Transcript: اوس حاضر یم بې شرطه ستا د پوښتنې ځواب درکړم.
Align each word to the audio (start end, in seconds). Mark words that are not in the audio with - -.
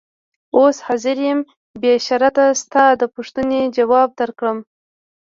اوس 0.55 0.77
حاضر 0.87 1.17
یم 1.25 1.39
بې 1.81 1.93
شرطه 2.05 2.45
ستا 2.61 2.83
د 3.01 3.03
پوښتنې 3.15 3.61
ځواب 3.77 4.09
درکړم. 4.19 4.57